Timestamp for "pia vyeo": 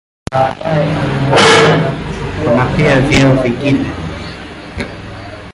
2.77-3.33